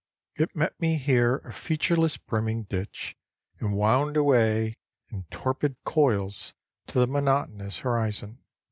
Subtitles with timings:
[0.35, 3.15] It met me here a featureless, brimming ditch,
[3.59, 4.77] and wound away
[5.11, 6.55] in torpid coils
[6.87, 8.39] to the monotonous horizon.